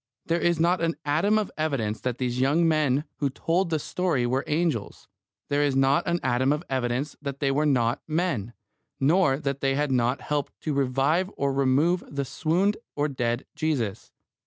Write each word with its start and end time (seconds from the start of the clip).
There 0.25 0.39
is 0.41 0.59
not 0.59 0.81
an 0.81 0.95
atom 1.05 1.37
of 1.37 1.51
evidence 1.59 2.01
that 2.01 2.17
these 2.17 2.39
young 2.39 2.67
men 2.67 3.03
who 3.17 3.29
told 3.29 3.69
the 3.69 3.77
story 3.77 4.25
were 4.25 4.43
angels. 4.47 5.07
There 5.47 5.61
is 5.61 5.75
not 5.75 6.07
an 6.07 6.19
atom 6.23 6.51
of 6.51 6.63
evidence 6.71 7.15
that 7.21 7.39
they 7.39 7.51
were 7.51 7.67
not 7.67 8.01
men, 8.07 8.53
nor 8.99 9.37
that 9.37 9.61
they 9.61 9.75
had 9.75 9.91
not 9.91 10.21
helped 10.21 10.59
to 10.61 10.73
revive 10.73 11.29
or 11.37 11.51
to 11.51 11.59
remove 11.59 12.03
the 12.07 12.25
swooned 12.25 12.77
or 12.95 13.09
dead 13.09 13.45
Jesus. 13.55 14.11